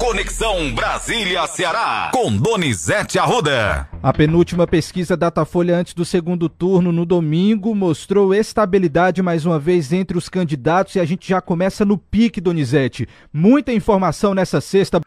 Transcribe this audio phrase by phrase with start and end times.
[0.00, 3.86] Conexão Brasília-Ceará, com Donizete Arruda.
[4.02, 9.92] A penúltima pesquisa Datafolha antes do segundo turno no domingo mostrou estabilidade mais uma vez
[9.92, 13.06] entre os candidatos e a gente já começa no pique, Donizete.
[13.30, 15.02] Muita informação nessa sexta.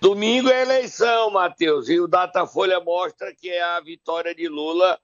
[0.00, 4.98] Domingo é eleição, Matheus, e o Datafolha mostra que a vitória de Lula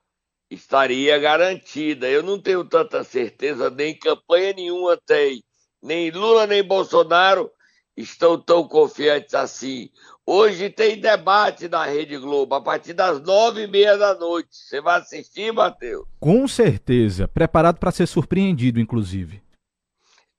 [0.50, 2.08] estaria garantida.
[2.08, 5.44] Eu não tenho tanta certeza, nem campanha nenhuma tem.
[5.80, 7.48] Nem Lula nem Bolsonaro
[7.96, 9.90] estão tão confiantes assim.
[10.24, 14.48] Hoje tem debate na Rede Globo, a partir das nove e meia da noite.
[14.52, 16.06] Você vai assistir, Matheus?
[16.20, 17.26] Com certeza.
[17.28, 19.42] Preparado para ser surpreendido, inclusive.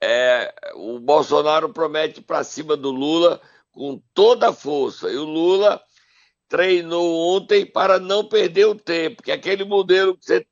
[0.02, 3.40] É, o Bolsonaro promete para cima do Lula
[3.72, 5.10] com toda a força.
[5.10, 5.82] E o Lula
[6.48, 10.46] treinou ontem para não perder o tempo, que é aquele modelo que você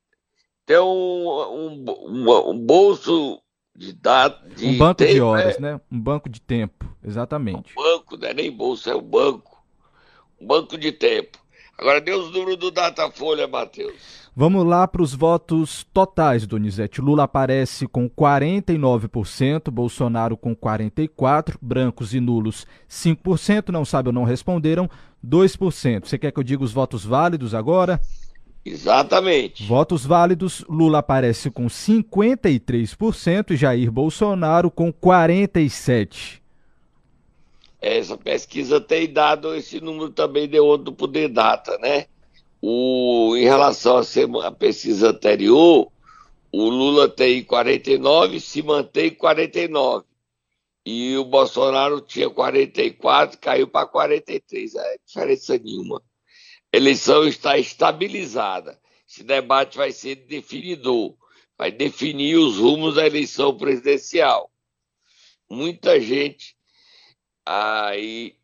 [0.66, 3.40] tem um, um, um bolso
[3.74, 4.62] de dados.
[4.62, 5.60] Um banco tempo, de horas, é...
[5.60, 5.80] né?
[5.90, 7.72] Um banco de tempo, exatamente.
[7.78, 9.62] Um banco, não é nem bolsa, é o banco.
[10.40, 11.38] Um banco de tempo.
[11.78, 14.22] Agora dê os números do Datafolha, Matheus.
[14.34, 17.00] Vamos lá para os votos totais, Donizete.
[17.02, 24.24] Lula aparece com 49%, Bolsonaro com 44%, brancos e nulos 5%, não sabe ou não
[24.24, 24.88] responderam
[25.26, 26.06] 2%.
[26.06, 28.00] Você quer que eu diga os votos válidos agora?
[28.64, 29.66] Exatamente.
[29.66, 36.41] Votos válidos: Lula aparece com 53% e Jair Bolsonaro com 47%.
[37.82, 42.06] Essa pesquisa tem dado esse número também de do Poder Data, né?
[42.60, 44.00] O, em relação
[44.42, 45.90] à pesquisa anterior,
[46.52, 50.06] o Lula tem 49, se mantém 49.
[50.86, 54.74] E o Bolsonaro tinha 44, caiu para 43.
[54.76, 56.02] É diferença nenhuma
[56.72, 58.80] eleição está estabilizada.
[59.06, 61.14] Esse debate vai ser definidor,
[61.58, 64.50] vai definir os rumos da eleição presidencial.
[65.50, 66.56] Muita gente
[67.44, 68.36] aí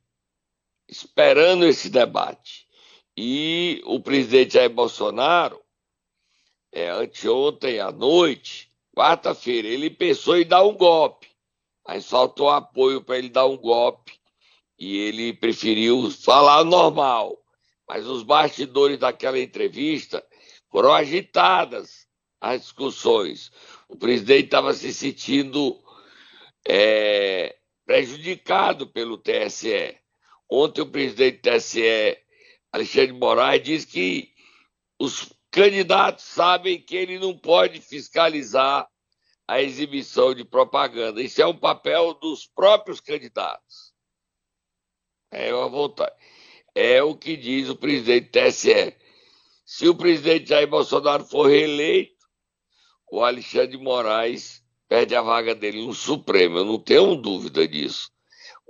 [0.89, 2.67] esperando esse debate.
[3.17, 5.61] E o presidente Jair Bolsonaro,
[6.73, 11.29] é, anteontem à noite, quarta-feira, ele pensou em dar um golpe,
[11.87, 14.19] mas faltou apoio para ele dar um golpe
[14.79, 17.39] e ele preferiu falar normal
[17.89, 20.23] mas os bastidores daquela entrevista
[20.71, 22.07] foram agitadas
[22.39, 23.51] as discussões.
[23.89, 25.81] O presidente estava se sentindo
[26.69, 27.57] é,
[27.89, 29.99] prejudicado pelo TSE.
[30.47, 32.19] Ontem o presidente do TSE,
[32.71, 34.31] Alexandre Moraes, disse que
[35.01, 38.87] os candidatos sabem que ele não pode fiscalizar
[39.47, 41.23] a exibição de propaganda.
[41.23, 43.95] Isso é um papel dos próprios candidatos.
[45.31, 46.15] É uma vontade
[46.75, 48.95] é o que diz o presidente TSE.
[49.67, 52.25] Se o presidente Jair Bolsonaro for reeleito,
[53.11, 56.59] o Alexandre Moraes perde a vaga dele no Supremo.
[56.59, 58.11] Eu não tenho dúvida disso.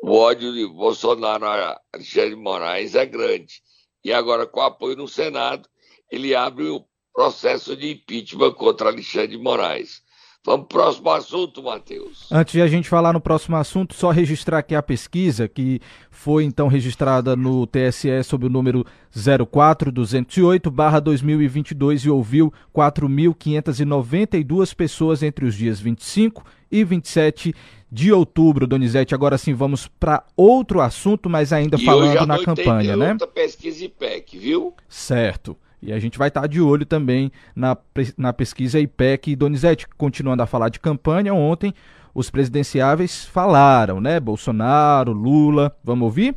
[0.02, 3.62] O ódio de Bolsonaro a Alexandre de Moraes é grande.
[4.04, 5.68] E agora, com apoio no Senado,
[6.10, 10.02] ele abre o processo de impeachment contra Alexandre de Moraes.
[10.44, 12.26] Vamos para o próximo assunto, Matheus.
[12.30, 16.44] Antes de a gente falar no próximo assunto, só registrar aqui a pesquisa que foi
[16.44, 25.78] então registrada no TSE sob o número 04208/2022 e ouviu 4.592 pessoas entre os dias
[25.80, 27.54] 25 e 27
[27.90, 29.14] de outubro, Donizete.
[29.14, 33.12] Agora sim, vamos para outro assunto, mas ainda e falando na campanha, né?
[33.12, 34.74] Outra pesquisa IPEC, viu?
[34.88, 35.56] Certo.
[35.80, 37.76] E a gente vai estar de olho também na,
[38.16, 39.36] na pesquisa IPEC.
[39.36, 41.72] Donizete, continuando a falar de campanha, ontem
[42.14, 44.18] os presidenciáveis falaram, né?
[44.18, 45.76] Bolsonaro, Lula.
[45.84, 46.36] Vamos ouvir?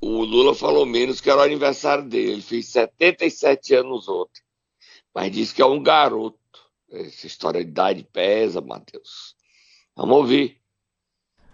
[0.00, 2.32] O Lula falou menos que era o aniversário dele.
[2.32, 4.40] Ele fez 77 anos ontem.
[5.14, 6.36] Mas disse que é um garoto.
[6.90, 9.34] Essa história de idade pesa, Matheus.
[9.96, 10.58] Vamos ouvir.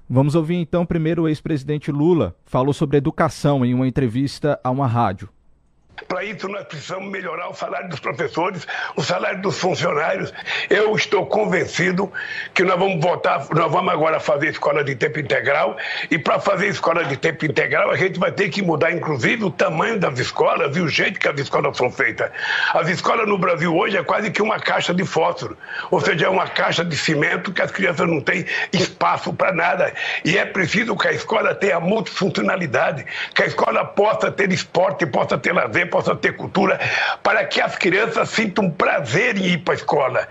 [0.09, 4.87] Vamos ouvir então primeiro o ex-presidente Lula falou sobre educação em uma entrevista a uma
[4.87, 5.31] rádio.
[6.09, 10.33] Para isso, nós precisamos melhorar o salário dos professores, o salário dos funcionários.
[10.69, 12.13] Eu estou convencido
[12.55, 15.77] que nós vamos votar, nós vamos agora fazer escola de tempo integral.
[16.11, 19.51] E para fazer escola de tempo integral, a gente vai ter que mudar, inclusive, o
[19.51, 22.31] tamanho das escolas e o jeito que as escolas são feitas.
[22.73, 25.57] As escolas no Brasil hoje é quase que uma caixa de fósforo,
[25.91, 29.93] ou seja, é uma caixa de cimento que as crianças não têm espaço para nada.
[30.25, 33.05] E é preciso que a escola tenha multifuncionalidade,
[33.35, 36.81] que a escola possa ter esporte, possa ter lazer possa ter cultura,
[37.23, 40.29] para que as crianças sintam prazer em ir para a escola.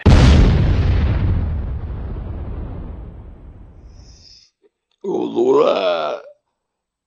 [5.03, 6.21] O Lula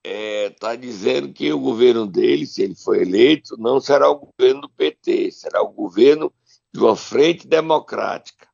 [0.05, 4.63] está é, dizendo que o governo dele, se ele for eleito, não será o governo
[4.63, 6.33] do PT, será o governo
[6.73, 8.47] de uma frente democrática.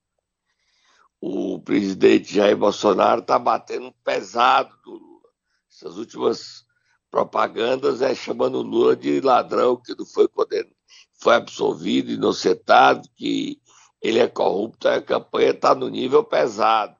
[1.20, 5.28] O presidente Jair Bolsonaro está batendo pesado do Lula.
[5.70, 6.64] Essas últimas
[7.10, 10.70] propagandas é chamando Lula de ladrão, que não foi condenado,
[11.20, 13.60] foi absolvido, inocentado, que
[14.00, 16.94] ele é corrupto, a campanha está no nível pesado.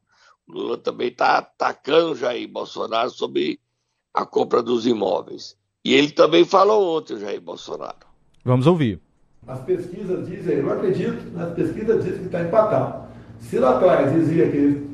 [0.46, 3.60] Lula também está atacando Jair Bolsonaro sobre
[4.12, 5.56] a compra dos imóveis.
[5.84, 8.06] E ele também falou ontem, o Jair Bolsonaro.
[8.44, 9.00] Vamos ouvir.
[9.46, 13.08] As pesquisas dizem, eu acredito, as pesquisas dizem que está empatado.
[13.38, 14.86] Se lá atrás dizia que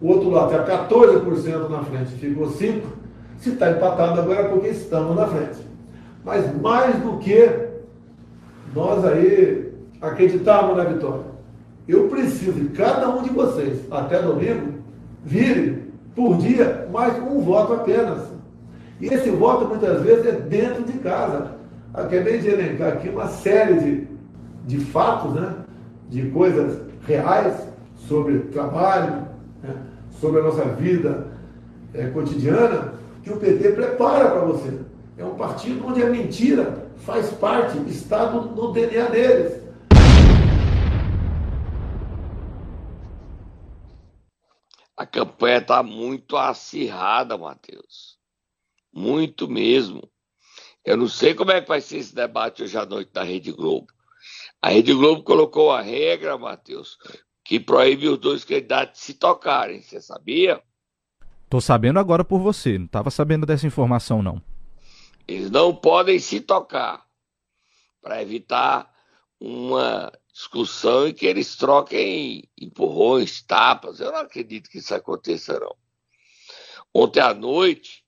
[0.00, 2.82] o outro lado está 14% na frente, ficou 5%,
[3.40, 5.58] se está empatado agora é porque estamos na frente.
[6.24, 7.50] Mas mais do que
[8.74, 11.24] nós aí acreditávamos na vitória,
[11.88, 14.74] eu preciso de cada um de vocês, até domingo,
[15.24, 18.28] vire por dia mais um voto apenas.
[19.00, 21.52] E esse voto muitas vezes é dentro de casa.
[21.94, 24.08] Acabei de elencar aqui uma série de,
[24.66, 25.54] de fatos, né?
[26.10, 27.66] de coisas reais
[27.96, 29.26] sobre trabalho,
[29.62, 29.74] né?
[30.20, 31.28] sobre a nossa vida
[31.94, 34.80] é, cotidiana, que o PT prepara para você.
[35.16, 39.60] É um partido onde a mentira faz parte, está no, no DNA deles.
[44.96, 48.18] A campanha está muito acirrada, Matheus.
[48.92, 50.10] Muito mesmo.
[50.84, 53.52] Eu não sei como é que vai ser esse debate hoje à noite na Rede
[53.52, 53.86] Globo.
[54.60, 56.98] A Rede Globo colocou a regra, Matheus,
[57.44, 59.80] que proíbe os dois candidatos se tocarem.
[59.80, 60.62] Você sabia?
[61.50, 62.78] Tô sabendo agora por você.
[62.78, 64.40] Não estava sabendo dessa informação, não.
[65.26, 67.04] Eles não podem se tocar
[68.00, 68.88] para evitar
[69.40, 73.98] uma discussão em que eles troquem empurrões, tapas.
[73.98, 75.74] Eu não acredito que isso aconteça, não.
[76.94, 78.04] Ontem à noite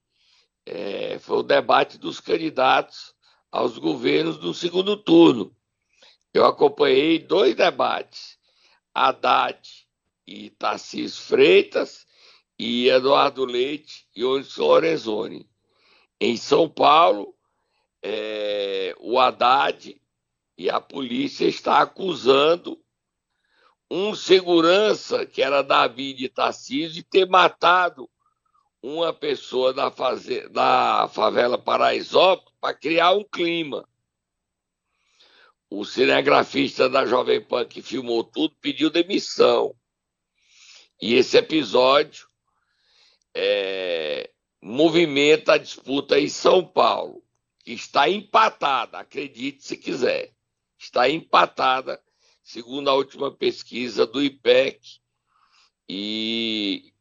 [0.65, 3.13] é, foi o debate dos candidatos
[3.51, 5.53] aos governos do segundo turno.
[6.33, 8.39] Eu acompanhei dois debates,
[8.95, 9.69] Haddad
[10.27, 12.07] e Tarcísio Freitas,
[12.59, 15.49] e Eduardo Leite e Onyx Lorenzoni.
[16.21, 17.35] Em São Paulo,
[18.03, 20.01] é, o Haddad
[20.57, 22.81] e a polícia está acusando
[23.91, 28.09] um segurança, que era Davi de Tarcísio, de ter matado
[28.83, 30.49] uma pessoa da, faze...
[30.49, 33.87] da favela Paraisópolis para criar um clima.
[35.69, 39.75] O cinegrafista da Jovem Pan que filmou tudo pediu demissão.
[41.01, 42.29] E esse episódio
[43.35, 44.31] é,
[44.61, 47.23] movimenta a disputa em São Paulo,
[47.65, 50.33] que está empatada, acredite se quiser,
[50.79, 52.01] está empatada,
[52.43, 55.01] segundo a última pesquisa do IPEC.
[55.89, 56.93] E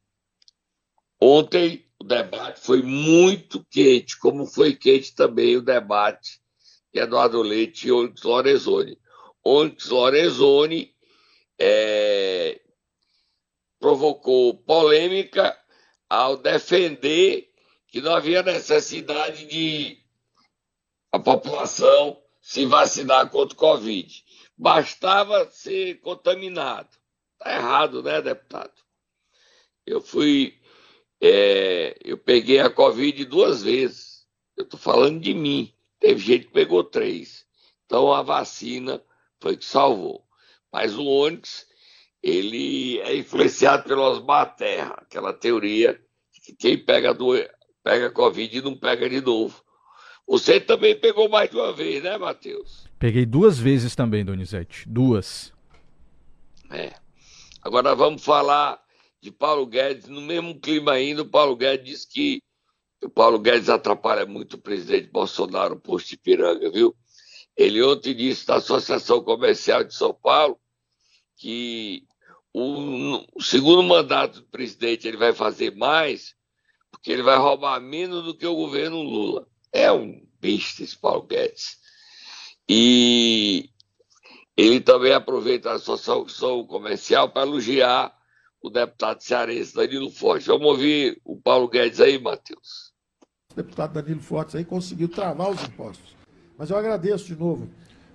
[1.20, 6.42] ontem o debate foi muito quente, como foi quente também o debate
[6.94, 8.98] de Eduardo Leite e Onyx Lorenzoni.
[9.44, 10.96] Onyx Lorenzoni
[11.60, 12.60] é,
[13.80, 15.58] provocou polêmica
[16.12, 17.50] ao defender
[17.88, 19.98] que não havia necessidade de
[21.10, 24.22] a população se vacinar contra o Covid.
[24.58, 26.90] Bastava ser contaminado.
[27.40, 28.74] Está errado, né, deputado?
[29.86, 30.60] Eu fui.
[31.22, 34.28] É, eu peguei a Covid duas vezes.
[34.58, 35.74] Eu estou falando de mim.
[35.98, 37.46] Teve gente que pegou três.
[37.86, 39.02] Então a vacina
[39.40, 40.28] foi que salvou.
[40.74, 41.66] Mas o Onix
[42.22, 46.00] ele é influenciado pelo Osmar Terra, aquela teoria
[46.44, 47.34] que quem pega, do,
[47.84, 49.64] pega Covid e não pega de novo.
[50.28, 52.88] Você também pegou mais de uma vez, né, Matheus?
[52.98, 54.88] Peguei duas vezes também, Donizete.
[54.88, 55.52] Duas.
[56.70, 56.94] É.
[57.62, 58.82] Agora vamos falar
[59.20, 60.08] de Paulo Guedes.
[60.08, 62.42] No mesmo clima ainda, o Paulo Guedes disse que
[63.04, 66.96] o Paulo Guedes atrapalha muito o presidente Bolsonaro, posto de Piranga, viu?
[67.58, 70.58] Ele ontem disse da Associação Comercial de São Paulo
[71.36, 72.06] que
[72.54, 76.36] o, o, segundo mandato do presidente ele vai fazer mais,
[76.90, 79.48] porque ele vai roubar menos do que o governo Lula.
[79.72, 81.78] É um bicho esse Paulo Guedes.
[82.68, 83.70] E
[84.56, 88.14] ele também aproveita a associação comercial para elogiar
[88.62, 90.48] o deputado cearense Danilo Forte.
[90.48, 92.92] Vamos ouvir o Paulo Guedes aí, Matheus.
[93.52, 96.16] O deputado Danilo Forte aí conseguiu travar os impostos.
[96.58, 97.70] Mas eu agradeço de novo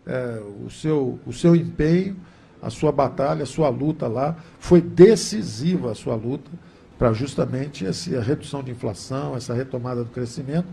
[0.06, 2.16] é, o, seu, o seu empenho
[2.60, 4.36] a sua batalha, a sua luta lá.
[4.58, 6.50] Foi decisiva a sua luta
[6.98, 10.68] para justamente essa redução de inflação, essa retomada do crescimento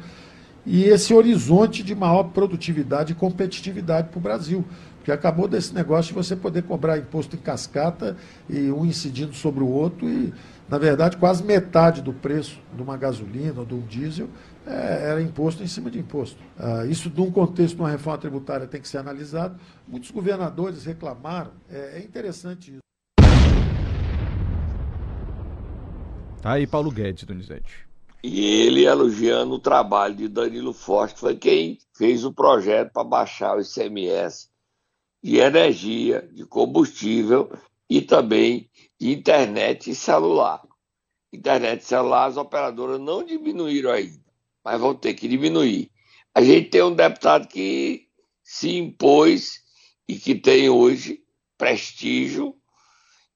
[0.65, 4.63] e esse horizonte de maior produtividade e competitividade para o Brasil.
[4.97, 8.15] Porque acabou desse negócio de você poder cobrar imposto em cascata
[8.49, 10.33] e um incidindo sobre o outro e,
[10.69, 14.29] na verdade, quase metade do preço de uma gasolina ou de um diesel
[14.65, 16.37] é, era imposto em cima de imposto.
[16.57, 19.59] Ah, isso, num contexto de uma reforma tributária, tem que ser analisado.
[19.87, 21.51] Muitos governadores reclamaram.
[21.69, 22.83] É, é interessante isso.
[26.41, 27.87] Tá aí Paulo Guedes, Donizete.
[28.21, 33.03] E ele elogiando o trabalho de Danilo Forte, que foi quem fez o projeto para
[33.03, 34.49] baixar o ICMS
[35.21, 37.51] de energia, de combustível
[37.89, 40.61] e também de internet e celular.
[41.33, 44.22] Internet e celular, as operadoras não diminuíram ainda,
[44.63, 45.91] mas vão ter que diminuir.
[46.33, 48.07] A gente tem um deputado que
[48.43, 49.61] se impôs
[50.07, 51.23] e que tem hoje
[51.57, 52.55] prestígio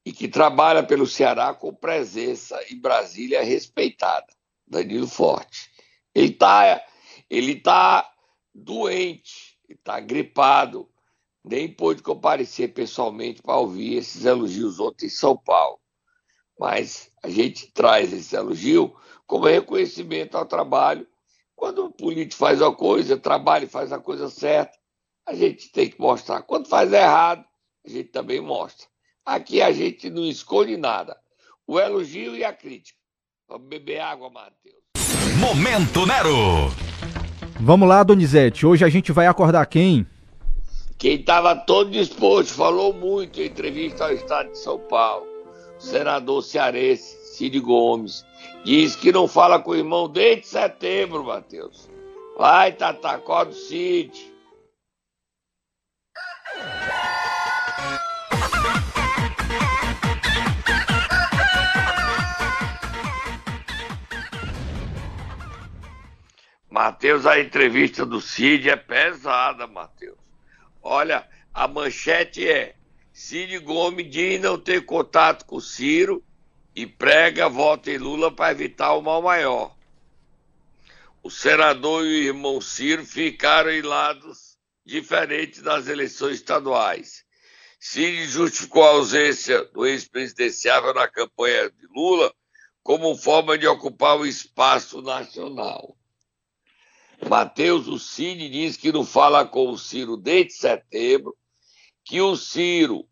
[0.06, 4.28] e que trabalha pelo Ceará com presença em Brasília respeitada,
[4.66, 5.70] Danilo Forte.
[6.16, 6.82] Ele está
[7.30, 8.10] ele tá
[8.54, 10.90] doente, está gripado,
[11.44, 15.80] nem pôde comparecer pessoalmente para ouvir esses elogios ontem em São Paulo.
[16.60, 21.08] Mas a gente traz esse elogio como reconhecimento ao trabalho.
[21.58, 24.78] Quando o político faz uma coisa, trabalha e faz a coisa certa,
[25.28, 26.44] a gente tem que mostrar.
[26.44, 27.44] Quando faz errado,
[27.84, 28.86] a gente também mostra.
[29.26, 31.18] Aqui a gente não escolhe nada.
[31.66, 33.00] O elogio e a crítica.
[33.50, 34.78] Vamos beber água, Matheus.
[35.40, 36.70] Momento Nero.
[37.60, 38.64] Vamos lá, Donizete.
[38.64, 40.06] Hoje a gente vai acordar quem?
[40.96, 45.27] Quem estava todo disposto, falou muito em entrevista ao Estado de São Paulo.
[45.88, 48.26] Senador cearense, Cid Gomes,
[48.66, 51.90] diz que não fala com o irmão desde setembro, Matheus.
[52.38, 54.34] Vai, Tata, acorda o Cid.
[66.70, 70.18] Matheus, a entrevista do Cid é pesada, Matheus.
[70.84, 72.76] Olha, a manchete é:
[73.20, 76.24] Cid Gomes diz não ter contato com Ciro
[76.76, 79.76] e prega voto em Lula para evitar o mal maior.
[81.24, 87.26] O senador e o irmão Ciro ficaram em lados diferentes nas eleições estaduais.
[87.80, 92.32] Cid justificou a ausência do ex-presidenciável na campanha de Lula
[92.84, 95.98] como forma de ocupar o espaço nacional.
[97.28, 101.36] Matheus, o Cid diz que não fala com o Ciro desde setembro,
[102.08, 103.06] que o Ciro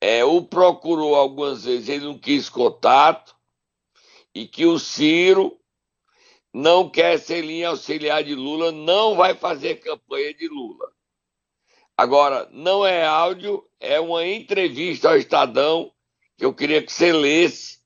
[0.00, 3.34] é, o procurou algumas vezes, ele não quis contato,
[4.32, 5.58] e que o Ciro
[6.52, 10.88] não quer ser linha auxiliar de Lula, não vai fazer campanha de Lula.
[11.96, 15.92] Agora, não é áudio, é uma entrevista ao Estadão,
[16.36, 17.80] que eu queria que você lesse,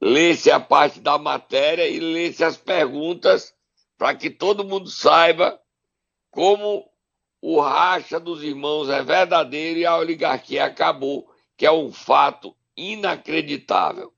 [0.00, 3.52] lesse a parte da matéria e lesse as perguntas
[3.96, 5.60] para que todo mundo saiba
[6.30, 6.88] como
[7.40, 14.12] o racha dos irmãos é verdadeiro e a oligarquia acabou, que é um fato inacreditável.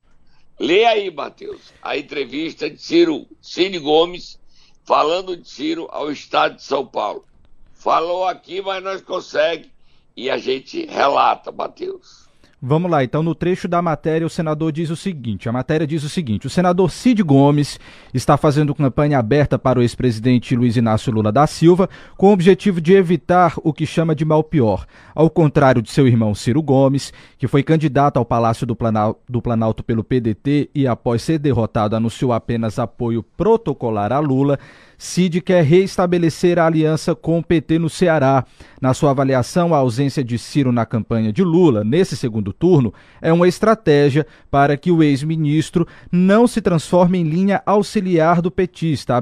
[0.59, 4.39] Lê aí, Matheus, a entrevista de Ciro Cine Gomes
[4.85, 7.25] falando de Ciro ao Estado de São Paulo.
[7.73, 9.71] Falou aqui, mas nós consegue
[10.17, 12.29] e a gente relata, Matheus.
[12.62, 16.05] Vamos lá, então no trecho da matéria o senador diz o seguinte: a matéria diz
[16.05, 17.81] o seguinte: o senador Cid Gomes
[18.12, 21.88] está fazendo campanha aberta para o ex-presidente Luiz Inácio Lula da Silva
[22.19, 24.85] com o objetivo de evitar o que chama de mal pior.
[25.14, 29.40] Ao contrário de seu irmão Ciro Gomes, que foi candidato ao Palácio do Planalto, do
[29.40, 34.59] Planalto pelo PDT e após ser derrotado anunciou apenas apoio protocolar a Lula.
[35.02, 38.45] Cid quer reestabelecer a aliança com o PT no Ceará.
[38.83, 42.92] Na sua avaliação, a ausência de Ciro na campanha de Lula, nesse segundo turno,
[43.23, 49.14] é uma estratégia para que o ex-ministro não se transforme em linha auxiliar do petista,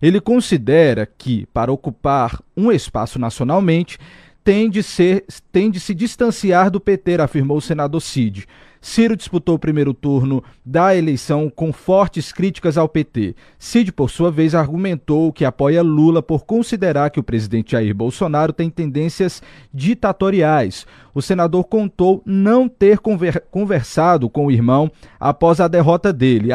[0.00, 3.98] Ele considera que, para ocupar um espaço nacionalmente,
[4.42, 8.46] tem de, ser, tem de se distanciar do PT, afirmou o senador Cid.
[8.80, 13.36] Ciro disputou o primeiro turno da eleição com fortes críticas ao PT.
[13.58, 18.54] Cid, por sua vez, argumentou que apoia Lula por considerar que o presidente Jair Bolsonaro
[18.54, 20.86] tem tendências ditatoriais.
[21.14, 26.48] O senador contou não ter conver conversado com o irmão após a derrota dele.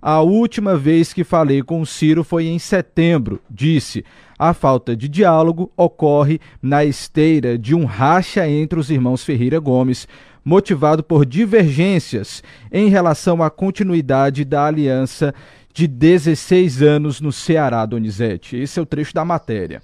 [0.00, 4.04] A última vez que falei com Ciro foi em setembro, disse.
[4.38, 10.06] A falta de diálogo ocorre na esteira de um racha entre os irmãos Ferreira Gomes
[10.44, 12.42] motivado por divergências
[12.72, 15.34] em relação à continuidade da aliança
[15.72, 18.56] de 16 anos no Ceará, Donizete.
[18.56, 19.82] Esse é o trecho da matéria.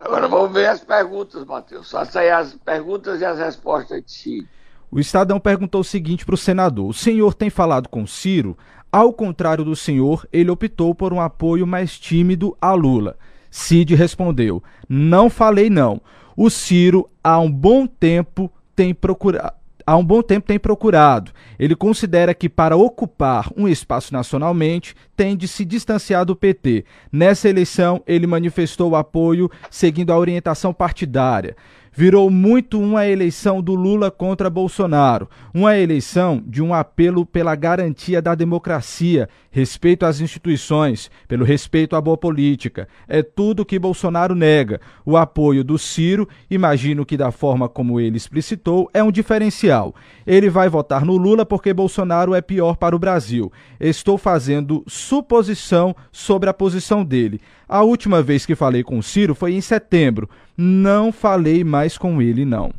[0.00, 1.90] Agora vamos ver as perguntas, Matheus.
[1.90, 4.48] Faça aí as perguntas e as respostas de si.
[4.90, 8.56] O Estadão perguntou o seguinte para o senador: O senhor tem falado com Ciro?
[8.90, 13.16] Ao contrário do senhor, ele optou por um apoio mais tímido a Lula.
[13.50, 16.00] Cid respondeu: Não falei não.
[16.34, 19.57] O Ciro, há um bom tempo, tem procurado
[19.88, 21.32] há um bom tempo tem procurado.
[21.58, 26.84] Ele considera que para ocupar um espaço nacionalmente tem de se distanciar do PT.
[27.10, 31.56] Nessa eleição, ele manifestou o apoio seguindo a orientação partidária.
[31.98, 38.22] Virou muito uma eleição do Lula contra Bolsonaro, uma eleição de um apelo pela garantia
[38.22, 42.86] da democracia, respeito às instituições, pelo respeito à boa política.
[43.08, 44.80] É tudo que Bolsonaro nega.
[45.04, 49.92] O apoio do Ciro, imagino que da forma como ele explicitou, é um diferencial.
[50.24, 53.50] Ele vai votar no Lula porque Bolsonaro é pior para o Brasil.
[53.80, 57.40] Estou fazendo suposição sobre a posição dele.
[57.68, 60.28] A última vez que falei com o Ciro foi em setembro.
[60.60, 62.72] Não falei mais com ele, não.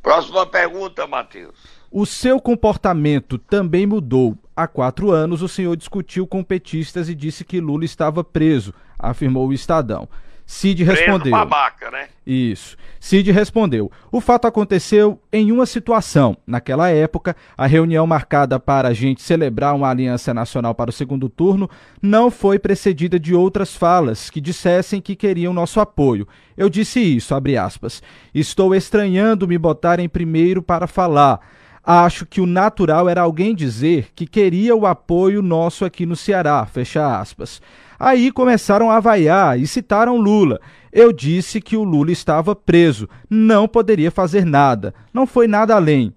[0.00, 1.56] Próxima pergunta, Matheus.
[1.90, 4.38] O seu comportamento também mudou.
[4.54, 9.48] Há quatro anos, o senhor discutiu com petistas e disse que Lula estava preso, afirmou
[9.48, 10.08] o Estadão.
[10.46, 11.32] Cid respondeu.
[11.32, 12.08] babaca, né?
[12.26, 12.76] Isso.
[13.00, 13.90] Cid respondeu.
[14.10, 16.36] O fato aconteceu em uma situação.
[16.46, 21.28] Naquela época, a reunião marcada para a gente celebrar uma aliança nacional para o segundo
[21.28, 21.68] turno
[22.00, 26.26] não foi precedida de outras falas que dissessem que queriam nosso apoio.
[26.56, 28.02] Eu disse isso, abre aspas.
[28.34, 31.40] Estou estranhando me botar em primeiro para falar.
[31.86, 36.64] Acho que o natural era alguém dizer que queria o apoio nosso aqui no Ceará,
[36.64, 37.60] fecha aspas.
[37.98, 40.60] Aí começaram a vaiar e citaram Lula.
[40.90, 46.14] Eu disse que o Lula estava preso, não poderia fazer nada, não foi nada além.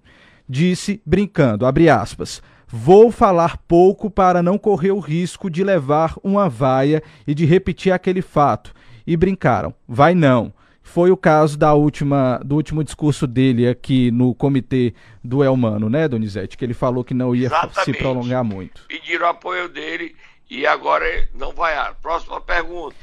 [0.48, 6.48] Disse, brincando, abre aspas, vou falar pouco para não correr o risco de levar uma
[6.48, 8.72] vaia e de repetir aquele fato.
[9.06, 10.50] E brincaram, vai não.
[10.88, 16.08] Foi o caso da última, do último discurso dele aqui no comitê do Elmano, né,
[16.08, 16.56] Donizete?
[16.56, 17.84] Que ele falou que não ia Exatamente.
[17.84, 18.84] se prolongar muito.
[18.88, 20.16] Pediram apoio dele
[20.50, 21.04] e agora
[21.38, 21.74] não vai.
[22.00, 22.96] Próxima pergunta.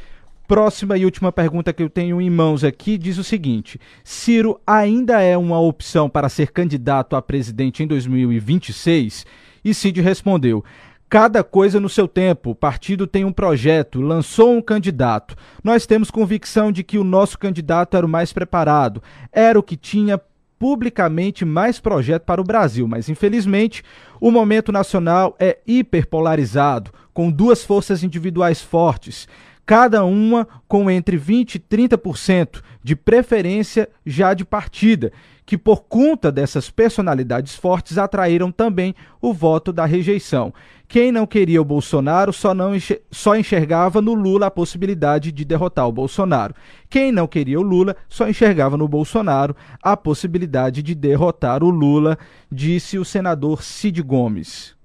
[0.47, 5.21] Próxima e última pergunta que eu tenho em mãos aqui diz o seguinte: Ciro ainda
[5.21, 9.27] é uma opção para ser candidato a presidente em 2026?
[9.63, 10.65] E Cid respondeu:
[11.09, 12.51] Cada coisa no seu tempo.
[12.51, 15.35] O partido tem um projeto, lançou um candidato.
[15.63, 19.77] Nós temos convicção de que o nosso candidato era o mais preparado, era o que
[19.77, 20.19] tinha
[20.57, 23.83] publicamente mais projeto para o Brasil, mas infelizmente
[24.19, 29.27] o momento nacional é hiperpolarizado, com duas forças individuais fortes,
[29.65, 35.11] cada uma com entre 20 e 30% de preferência já de partida,
[35.45, 40.53] que por conta dessas personalidades fortes atraíram também o voto da rejeição.
[40.87, 45.43] Quem não queria o Bolsonaro só, não enxer só enxergava no Lula a possibilidade de
[45.43, 46.53] derrotar o Bolsonaro.
[46.89, 52.17] Quem não queria o Lula só enxergava no Bolsonaro a possibilidade de derrotar o Lula,
[52.51, 54.75] disse o senador Cid Gomes.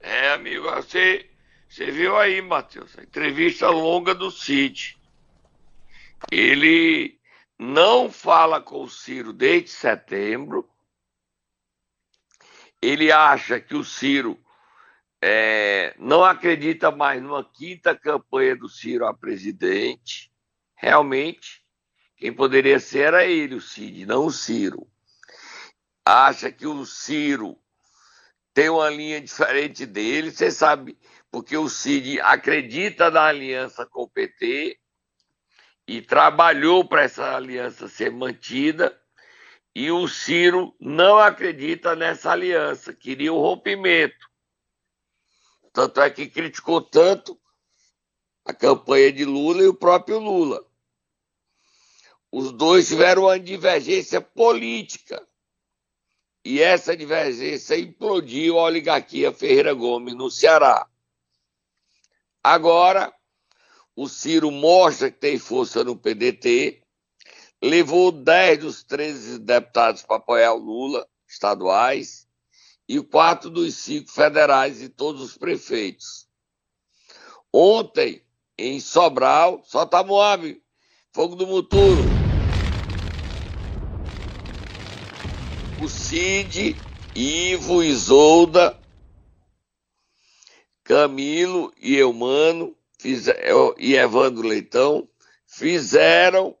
[0.00, 1.26] É, amigo, você,
[1.68, 4.98] você viu aí, Matheus, a entrevista longa do Cid.
[6.30, 7.18] Ele
[7.58, 10.68] não fala com o Ciro desde setembro
[12.80, 14.38] ele acha que o Ciro
[15.22, 20.32] é, não acredita mais numa quinta campanha do Ciro a presidente.
[20.74, 21.62] Realmente,
[22.16, 24.86] quem poderia ser era ele, o Cid, não o Ciro.
[26.04, 27.58] Acha que o Ciro
[28.54, 30.98] tem uma linha diferente dele, você sabe,
[31.30, 34.78] porque o Cid acredita na aliança com o PT
[35.86, 38.99] e trabalhou para essa aliança ser mantida
[39.74, 44.28] e o Ciro não acredita nessa aliança, queria o rompimento.
[45.72, 47.40] Tanto é que criticou tanto
[48.44, 50.64] a campanha de Lula e o próprio Lula.
[52.32, 55.24] Os dois tiveram uma divergência política.
[56.44, 60.88] E essa divergência implodiu a oligarquia Ferreira Gomes no Ceará.
[62.42, 63.14] Agora,
[63.94, 66.82] o Ciro mostra que tem força no PDT,
[67.62, 72.26] levou 10 dos 13 deputados para apoiar o Lula, estaduais,
[72.88, 76.26] e quatro dos cinco federais e todos os prefeitos.
[77.52, 78.24] Ontem,
[78.58, 80.60] em Sobral, solta Moab,
[81.12, 82.02] fogo do Muturo.
[85.82, 86.76] O Cid,
[87.14, 88.78] Ivo, Isolda,
[90.82, 93.26] Camilo e Eumano fiz,
[93.78, 95.08] e Evandro Leitão
[95.46, 96.56] fizeram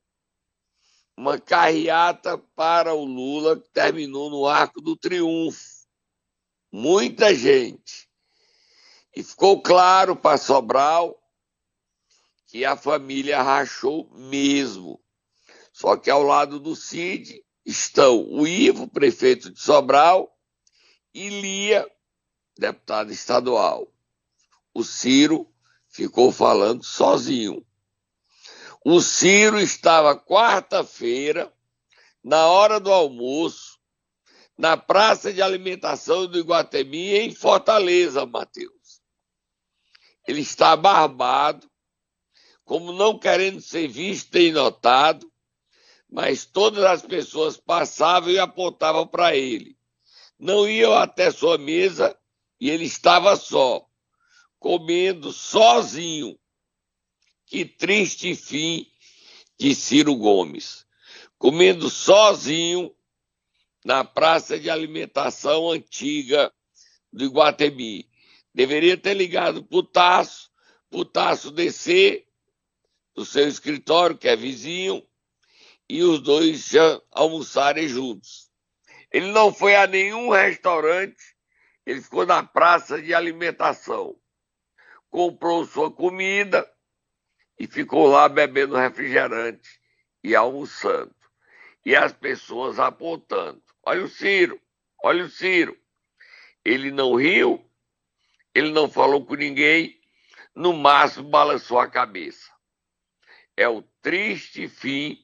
[1.20, 5.86] uma carreata para o Lula que terminou no Arco do Triunfo.
[6.72, 8.08] Muita gente.
[9.14, 11.14] E ficou claro para Sobral
[12.46, 14.98] que a família rachou mesmo.
[15.74, 20.34] Só que ao lado do Cid estão o Ivo, prefeito de Sobral,
[21.12, 21.86] e Lia,
[22.56, 23.92] deputado estadual.
[24.72, 25.46] O Ciro
[25.86, 27.62] ficou falando sozinho.
[28.82, 31.52] O Ciro estava quarta-feira,
[32.24, 33.78] na hora do almoço,
[34.56, 39.02] na praça de alimentação do Iguatemi, em Fortaleza, Matheus.
[40.26, 41.70] Ele está barbado,
[42.64, 45.30] como não querendo ser visto e notado,
[46.08, 49.76] mas todas as pessoas passavam e apontavam para ele.
[50.38, 52.18] Não iam até sua mesa
[52.58, 53.84] e ele estava só,
[54.58, 56.39] comendo sozinho.
[57.50, 58.86] Que triste fim
[59.58, 60.86] de Ciro Gomes,
[61.36, 62.94] comendo sozinho
[63.84, 66.54] na praça de alimentação antiga
[67.12, 68.08] do Iguatemi.
[68.54, 70.48] Deveria ter ligado para o Tasso,
[70.88, 72.24] para o Tasso descer
[73.16, 75.04] do seu escritório, que é vizinho,
[75.88, 78.48] e os dois já almoçarem juntos.
[79.10, 81.34] Ele não foi a nenhum restaurante,
[81.84, 84.14] ele ficou na praça de alimentação.
[85.10, 86.64] Comprou sua comida
[87.60, 89.78] e ficou lá bebendo refrigerante
[90.24, 91.14] e almoçando.
[91.84, 93.62] E as pessoas apontando.
[93.82, 94.58] Olha o Ciro,
[95.04, 95.78] olha o Ciro.
[96.64, 97.62] Ele não riu,
[98.54, 100.00] ele não falou com ninguém,
[100.54, 102.50] no máximo balançou a cabeça.
[103.54, 105.22] É o triste fim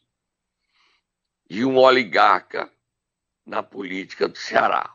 [1.49, 2.71] de um oligarca
[3.47, 4.95] na política do Ceará.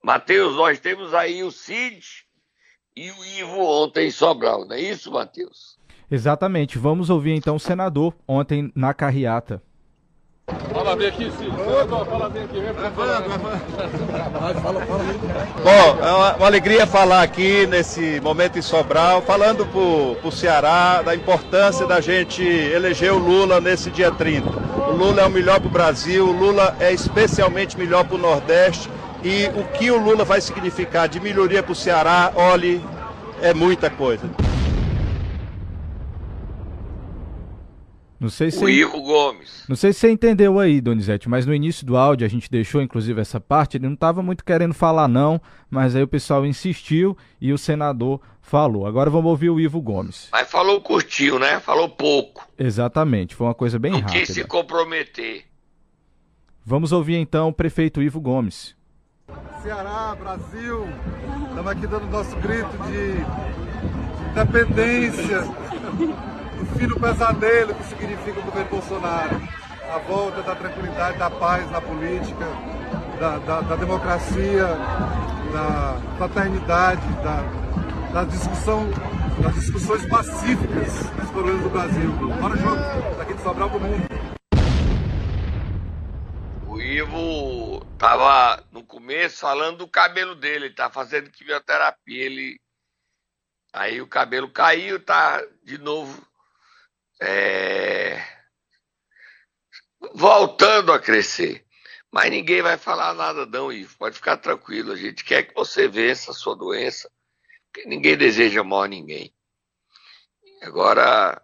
[0.00, 2.24] Matheus, nós temos aí o Cid
[2.94, 5.78] e o Ivo ontem em Sobral, não é isso, Matheus?
[6.10, 6.76] Exatamente.
[6.78, 9.62] Vamos ouvir então o senador ontem na carreata.
[10.70, 11.50] Fala bem aqui, Cid.
[11.88, 12.60] Fala bem aqui.
[12.60, 12.72] Vem
[15.62, 21.00] Bom, é uma, uma, alegria falar aqui nesse momento em Sobral, falando para o Ceará
[21.00, 24.50] da importância da gente eleger o Lula nesse dia 30.
[24.90, 28.18] O Lula é o melhor para o Brasil, o Lula é especialmente melhor para o
[28.18, 28.90] Nordeste
[29.24, 32.82] e o que o Lula vai significar de melhoria para o Ceará, olhe,
[33.40, 34.28] é muita coisa.
[38.22, 39.64] Não sei se o Ivo Gomes.
[39.68, 42.80] Não sei se você entendeu aí, Donizete, mas no início do áudio a gente deixou
[42.80, 47.16] inclusive essa parte, ele não estava muito querendo falar não, mas aí o pessoal insistiu
[47.40, 48.86] e o senador falou.
[48.86, 50.28] Agora vamos ouvir o Ivo Gomes.
[50.30, 51.58] Mas falou curtinho, né?
[51.58, 52.48] Falou pouco.
[52.56, 54.18] Exatamente, foi uma coisa bem não rápida.
[54.20, 55.44] Não quis se comprometer.
[56.64, 58.76] Vamos ouvir então o prefeito Ivo Gomes.
[59.62, 60.88] Ceará, Brasil,
[61.48, 63.24] estamos aqui dando nosso grito de
[64.30, 65.42] independência
[66.62, 69.40] o fim do pesadelo que significa o governo Bolsonaro.
[69.94, 72.46] A volta da tranquilidade, da paz na política,
[73.20, 74.66] da, da, da democracia,
[75.52, 77.44] da fraternidade, da,
[78.12, 78.88] da discussão,
[79.38, 82.10] das discussões pacíficas dos problemas do Brasil.
[82.40, 84.41] Bora junto, daqui de Sobral pro mundo.
[86.92, 92.60] Ivo tava no começo falando do cabelo dele, ele tá fazendo quimioterapia, ele
[93.72, 96.26] aí o cabelo caiu, tá de novo
[97.20, 98.20] é,
[100.14, 101.64] voltando a crescer.
[102.10, 103.96] Mas ninguém vai falar nada, não, Ivo.
[103.96, 104.92] Pode ficar tranquilo.
[104.92, 107.10] A gente quer que você vença a sua doença,
[107.72, 109.32] porque ninguém deseja mal a ninguém.
[110.62, 111.40] Agora,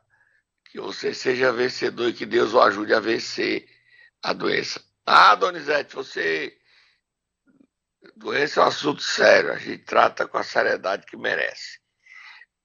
[0.66, 3.66] que você seja vencedor e que Deus o ajude a vencer
[4.22, 4.87] a doença.
[5.10, 6.54] Ah, Donizete, você.
[8.14, 11.78] Doença é um assunto sério, a gente trata com a seriedade que merece.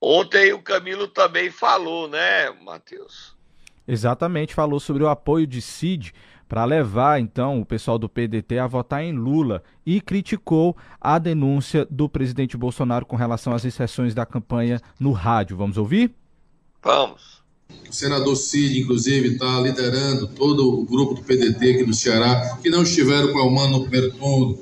[0.01, 3.37] Ontem o Camilo também falou, né, Matheus?
[3.87, 6.13] Exatamente, falou sobre o apoio de Cid
[6.47, 11.85] para levar então o pessoal do PDT a votar em Lula e criticou a denúncia
[11.89, 15.55] do presidente Bolsonaro com relação às exceções da campanha no rádio.
[15.55, 16.13] Vamos ouvir?
[16.81, 17.42] Vamos.
[17.89, 22.69] O senador Cid, inclusive, está liderando todo o grupo do PDT aqui do Ceará, que
[22.69, 24.57] não estiveram com a Humano no primeiro turno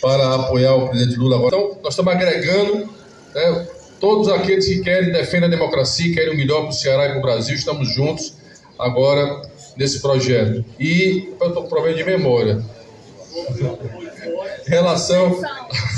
[0.00, 1.56] para apoiar o presidente Lula agora.
[1.56, 2.88] Então, nós estamos agregando
[3.34, 3.66] né,
[4.02, 7.18] Todos aqueles que querem, defendem a democracia, querem o melhor para o Ceará e para
[7.18, 8.34] o Brasil, estamos juntos
[8.76, 9.42] agora
[9.76, 10.64] nesse projeto.
[10.76, 12.64] E eu estou com problema de memória.
[14.66, 15.40] Em relação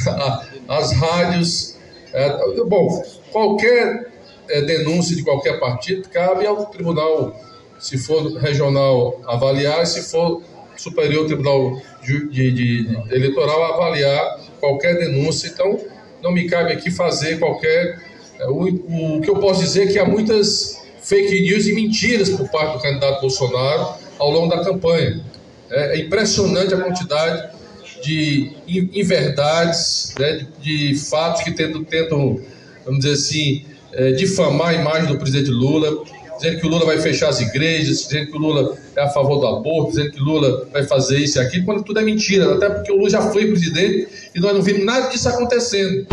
[0.68, 1.79] às rádios,
[2.12, 2.29] é,
[2.66, 4.12] bom, qualquer
[4.48, 7.38] é, denúncia de qualquer partido cabe ao tribunal,
[7.78, 10.42] se for regional, avaliar, se for
[10.76, 15.48] superior tribunal de, de, de eleitoral, avaliar qualquer denúncia.
[15.48, 15.78] Então,
[16.22, 18.00] não me cabe aqui fazer qualquer.
[18.38, 22.30] É, o, o que eu posso dizer é que há muitas fake news e mentiras
[22.30, 25.22] por parte do candidato Bolsonaro ao longo da campanha.
[25.70, 27.54] É, é impressionante a quantidade
[28.02, 32.38] de inverdades, né, de, de, fatos que tentam, tentam,
[32.85, 36.04] vamos dizer assim, é, difamar a imagem do presidente Lula,
[36.37, 39.38] dizendo que o Lula vai fechar as igrejas, dizendo que o Lula é a favor
[39.38, 42.54] do aborto, dizendo que o Lula vai fazer isso e aquilo, quando tudo é mentira,
[42.54, 46.07] até porque o Lula já foi presidente e nós não vimos nada disso acontecendo.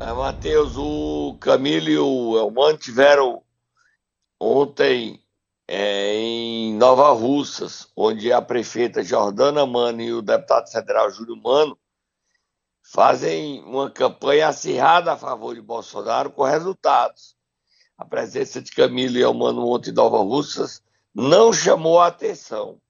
[0.00, 3.42] É, Matheus, o Camilo e o Elman tiveram
[4.40, 5.20] ontem
[5.68, 11.76] é, em Nova Russas, onde a prefeita Jordana Mano e o deputado federal Júlio Mano
[12.92, 17.36] fazem uma campanha acirrada a favor de Bolsonaro com resultados.
[17.96, 20.82] a presença de Camilo e Almano ontem em Nova Russas
[21.14, 22.80] não chamou a atenção.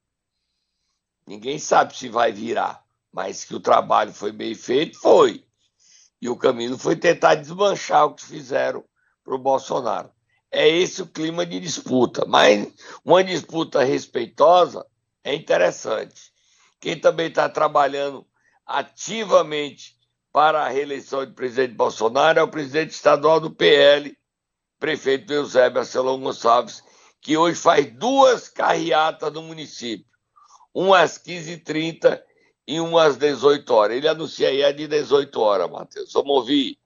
[1.27, 2.83] Ninguém sabe se vai virar,
[3.13, 5.45] mas que o trabalho foi bem feito, foi.
[6.23, 8.83] E o Camilo foi tentar desmanchar o que fizeram
[9.23, 10.11] para o Bolsonaro.
[10.51, 12.73] É esse o clima de disputa, mas
[13.05, 14.87] uma disputa respeitosa
[15.23, 16.33] é interessante.
[16.81, 18.25] Quem também está trabalhando
[18.71, 19.99] ativamente
[20.33, 24.17] para a reeleição de presidente Bolsonaro é o presidente estadual do PL,
[24.79, 26.83] prefeito Eusébio Arcelon Gonçalves,
[27.21, 30.07] que hoje faz duas carreatas no município,
[30.73, 32.23] uma às 15h30
[32.67, 33.97] e uma às 18 horas.
[33.97, 36.13] Ele anuncia aí a de 18 horas, Matheus.
[36.13, 36.79] Vamos ouvir.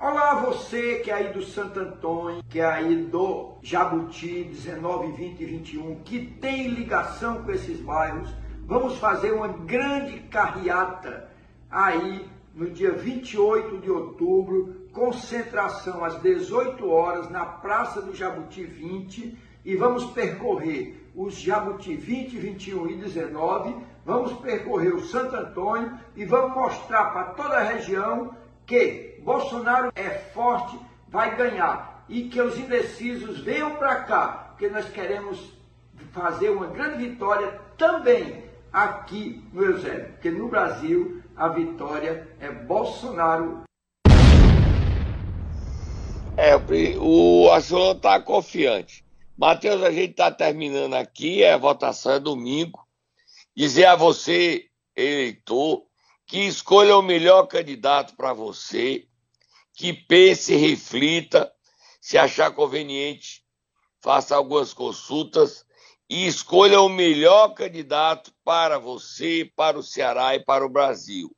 [0.00, 5.40] Olá, você que é aí do Santo Antônio, que é aí do Jabuti 19, 20
[5.40, 8.30] e 21, que tem ligação com esses bairros.
[8.68, 11.30] Vamos fazer uma grande carreata
[11.70, 19.38] aí no dia 28 de outubro, concentração às 18 horas na Praça do Jabuti 20
[19.64, 26.26] e vamos percorrer os Jabuti 20, 21 e 19, vamos percorrer o Santo Antônio e
[26.26, 28.34] vamos mostrar para toda a região
[28.66, 30.78] que Bolsonaro é forte,
[31.08, 32.04] vai ganhar.
[32.06, 35.56] E que os indecisos venham para cá, porque nós queremos
[36.12, 43.62] fazer uma grande vitória também aqui no Eusébio, porque no Brasil a vitória é Bolsonaro.
[46.36, 46.54] É,
[46.98, 49.04] o Arcelor está confiante.
[49.36, 52.86] Matheus, a gente está terminando aqui, a votação é domingo.
[53.56, 55.84] Dizer a você, eleitor,
[56.26, 59.06] que escolha o melhor candidato para você,
[59.74, 61.52] que pense reflita,
[62.00, 63.42] se achar conveniente,
[64.00, 65.64] faça algumas consultas
[66.08, 71.30] e escolha o melhor candidato para você, para o Ceará e para o Brasil.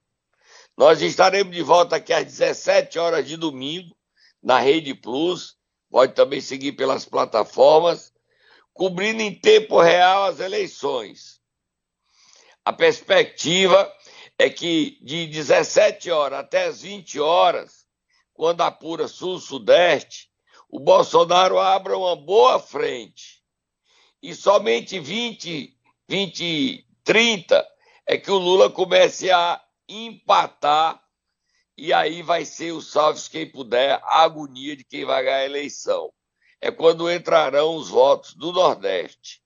[0.77, 3.95] Nós estaremos de volta aqui às 17 horas de domingo
[4.41, 5.57] na Rede Plus.
[5.91, 8.13] Pode também seguir pelas plataformas,
[8.73, 11.41] cobrindo em tempo real as eleições.
[12.65, 13.93] A perspectiva
[14.39, 17.87] é que de 17 horas até as 20 horas,
[18.33, 20.31] quando apura Sul-Sudeste,
[20.69, 23.40] o Bolsonaro abra uma boa frente
[24.23, 25.77] e somente 20,
[26.09, 27.67] 20, 30
[28.07, 31.03] é que o Lula comece a empatar
[31.77, 35.45] e aí vai ser o salve quem puder, a agonia de quem vai ganhar a
[35.47, 36.13] eleição.
[36.61, 39.41] É quando entrarão os votos do Nordeste.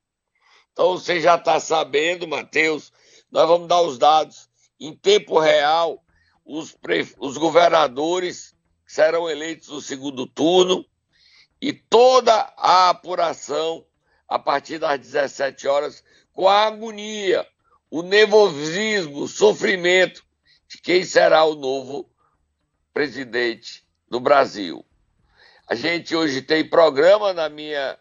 [0.72, 2.92] Então você já está sabendo, Matheus,
[3.30, 4.48] nós vamos dar os dados
[4.80, 6.04] em tempo real,
[6.44, 7.08] os, pre...
[7.18, 10.84] os governadores serão eleitos no segundo turno
[11.60, 13.87] e toda a apuração
[14.35, 17.47] a partir das 17 horas, com a agonia,
[17.88, 20.25] o nervosismo, o sofrimento
[20.66, 22.11] de quem será o novo
[22.92, 24.85] presidente do Brasil.
[25.68, 27.97] A gente hoje tem programa na minha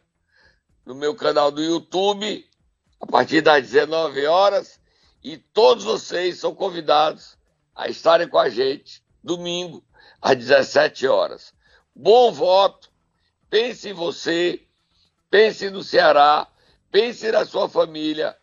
[0.83, 2.43] no meu canal do YouTube
[2.99, 4.79] a partir das 19 horas
[5.23, 7.37] e todos vocês são convidados
[7.75, 9.85] a estarem com a gente domingo
[10.19, 11.53] às 17 horas.
[11.95, 12.91] Bom voto.
[13.51, 14.67] Pense em você,
[15.33, 16.45] Pense no Ceará,
[16.91, 18.35] pense na sua família,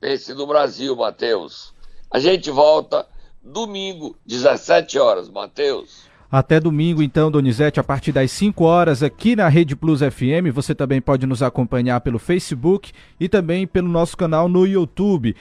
[0.00, 1.74] pense no Brasil, Matheus.
[2.08, 3.04] A gente volta
[3.42, 6.04] domingo, 17 horas, Matheus.
[6.30, 10.54] Até domingo, então, Donizete, a partir das 5 horas aqui na Rede Plus FM.
[10.54, 15.34] Você também pode nos acompanhar pelo Facebook e também pelo nosso canal no YouTube.